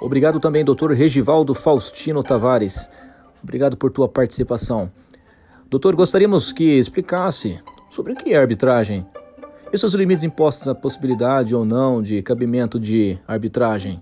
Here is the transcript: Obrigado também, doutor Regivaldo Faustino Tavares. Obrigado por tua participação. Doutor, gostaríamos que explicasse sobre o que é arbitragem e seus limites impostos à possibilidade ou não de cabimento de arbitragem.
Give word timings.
Obrigado 0.00 0.38
também, 0.38 0.64
doutor 0.64 0.92
Regivaldo 0.92 1.54
Faustino 1.54 2.22
Tavares. 2.22 2.90
Obrigado 3.42 3.76
por 3.76 3.90
tua 3.90 4.08
participação. 4.08 4.90
Doutor, 5.68 5.96
gostaríamos 5.96 6.52
que 6.52 6.78
explicasse 6.78 7.58
sobre 7.88 8.12
o 8.12 8.16
que 8.16 8.32
é 8.32 8.36
arbitragem 8.36 9.06
e 9.72 9.78
seus 9.78 9.94
limites 9.94 10.22
impostos 10.22 10.68
à 10.68 10.74
possibilidade 10.74 11.54
ou 11.54 11.64
não 11.64 12.02
de 12.02 12.22
cabimento 12.22 12.78
de 12.78 13.18
arbitragem. 13.26 14.00